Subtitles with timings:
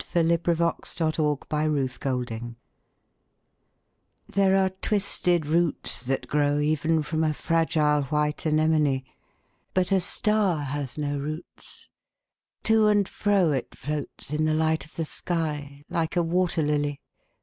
[0.01, 1.13] DiqllzodbvCoOgle STAR
[2.01, 2.55] SONG
[4.29, 9.03] These are twisted roots that grow Even from a fragile white anemone.
[9.75, 11.91] 'But a star has no roots:
[12.63, 16.99] to and fro It floats in the light of the sky, like a wat«r ]ily.